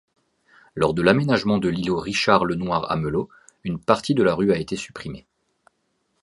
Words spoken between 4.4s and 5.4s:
a été supprimée.